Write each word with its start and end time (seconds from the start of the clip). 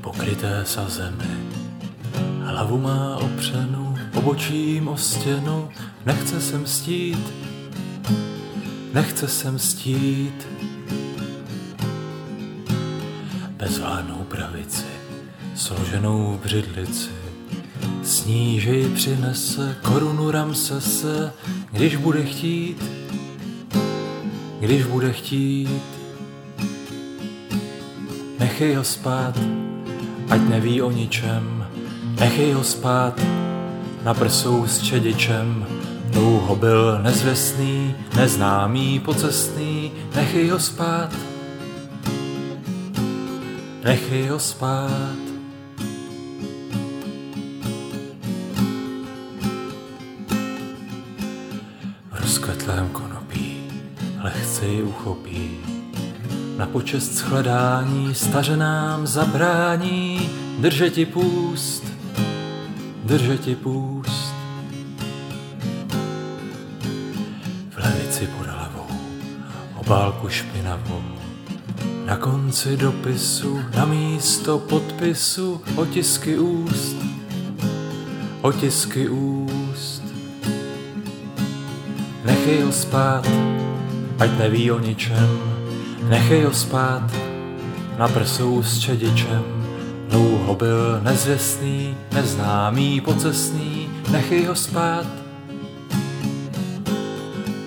pokryté 0.00 0.64
sa 0.64 0.88
zemi. 0.88 1.32
Hlavu 2.42 2.78
má 2.78 3.16
opřenu, 3.16 3.94
obočím 4.14 4.88
o 4.88 4.96
stěnu, 4.96 5.68
nechce 6.06 6.40
se 6.40 6.58
mstít, 6.58 7.24
nechce 8.94 9.28
se 9.28 9.50
mstít. 9.50 10.48
Bezvládnou 13.50 14.24
pravici, 14.28 14.86
složenou 15.54 16.38
v 16.38 16.44
břidlici, 16.44 17.10
snížej 18.02 18.88
přinese 18.94 19.76
korunu 19.82 20.30
Ramsese, 20.30 21.32
když 21.72 21.96
bude 21.96 22.24
chtít, 22.24 22.82
když 24.60 24.84
bude 24.84 25.12
chtít. 25.12 25.99
Nechej 28.40 28.74
ho 28.74 28.84
spát, 28.84 29.36
ať 30.30 30.40
neví 30.48 30.82
o 30.82 30.90
ničem, 30.90 31.66
nechej 32.20 32.52
ho 32.52 32.64
spát 32.64 33.20
na 34.04 34.14
prsou 34.14 34.66
s 34.66 34.80
čedičem. 34.80 35.66
Dlouho 36.10 36.56
byl 36.56 37.02
nezvěstný, 37.02 37.94
neznámý, 38.16 39.00
pocestný, 39.00 39.92
nechej 40.14 40.48
ho 40.48 40.58
spát, 40.58 41.10
nechej 43.84 44.28
ho 44.28 44.38
spát. 44.38 45.20
Rozkvetlém 52.12 52.88
konopí 52.88 53.56
lehce 54.22 54.66
ji 54.66 54.82
uchopí, 54.82 55.50
na 56.60 56.66
počest 56.66 57.14
shledání 57.14 58.14
stařenám 58.14 59.06
zabrání, 59.06 60.30
drže 60.58 60.90
ti 60.90 61.06
půst, 61.06 61.84
drže 63.04 63.38
ti 63.38 63.54
půst. 63.54 64.34
V 67.70 67.76
levici 67.76 68.26
pod 68.26 68.46
hlavou, 68.46 68.86
obálku 69.76 70.28
špinavou, 70.28 71.02
na 72.06 72.16
konci 72.16 72.76
dopisu, 72.76 73.60
na 73.76 73.84
místo 73.84 74.58
podpisu, 74.58 75.62
otisky 75.76 76.38
úst, 76.38 76.96
otisky 78.42 79.08
úst. 79.08 80.02
Nechej 82.24 82.62
ho 82.62 82.72
spát, 82.72 83.28
ať 84.18 84.30
neví 84.38 84.70
o 84.70 84.78
ničem, 84.78 85.59
nechej 86.08 86.44
ho 86.44 86.52
spát, 86.52 87.02
na 87.98 88.08
prsou 88.08 88.62
s 88.62 88.78
čedičem. 88.78 89.44
Dlouho 90.08 90.54
byl 90.54 91.00
nezvěstný, 91.02 91.96
neznámý, 92.12 93.00
pocestný, 93.00 93.88
nechej 94.10 94.44
ho 94.44 94.54
spát, 94.54 95.06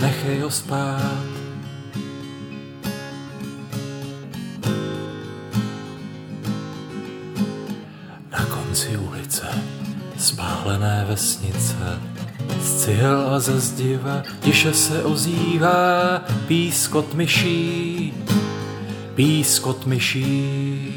nechej 0.00 0.40
ho 0.40 0.50
spát. 0.50 1.14
Na 8.30 8.44
konci 8.44 8.96
ulice, 8.96 9.46
spálené 10.18 11.04
vesnice, 11.08 12.00
z 12.60 12.84
cihel 12.84 13.34
a 13.34 13.40
ze 13.40 13.60
zdiva 13.60 14.22
tiše 14.40 14.74
se 14.74 15.02
ozývá 15.02 16.22
pískot 16.46 17.14
myší, 17.14 18.12
pískot 19.14 19.86
myší. 19.86 20.90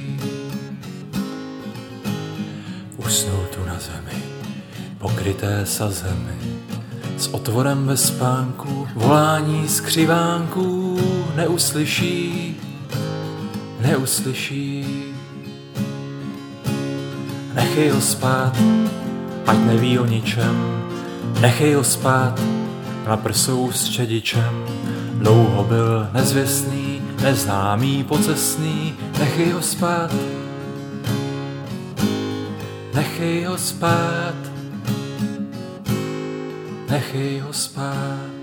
Usnul 2.98 3.48
tu 3.56 3.66
na 3.66 3.80
zemi, 3.80 4.24
pokryté 4.98 5.66
sa 5.66 5.92
zemi, 5.92 6.38
s 7.18 7.28
otvorem 7.28 7.88
ve 7.88 7.98
spánku, 7.98 8.88
volání 8.96 9.68
skřivánků 9.68 11.00
neuslyší, 11.36 12.56
neuslyší. 13.80 14.86
Nechej 17.54 17.90
ho 17.90 18.02
spát, 18.02 18.54
ať 19.46 19.58
neví 19.58 20.00
o 20.00 20.06
ničem, 20.06 20.84
nechej 21.42 21.74
ho 21.74 21.84
spát 21.84 22.42
na 23.08 23.18
prsou 23.18 23.72
s 23.72 23.90
čedičem. 23.90 24.66
Dlouho 25.14 25.64
byl 25.64 26.10
nezvěstný, 26.14 27.02
neznámý, 27.22 28.04
pocestný, 28.04 28.94
nechej 29.20 29.52
ho 29.52 29.62
spát, 29.62 30.12
nechej 32.94 33.44
ho 33.44 33.58
spát, 33.58 34.36
nechej 36.90 37.40
ho 37.40 37.54
spát. 37.54 38.37